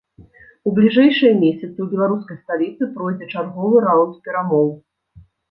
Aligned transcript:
У 0.69 0.71
бліжэйшыя 0.77 1.33
месяцы 1.43 1.69
ў 1.81 1.85
беларускай 1.91 2.37
сталіцы 2.43 2.83
пройдзе 2.97 3.29
чарговы 3.35 3.85
раўнд 3.87 4.19
перамоў. 4.31 4.67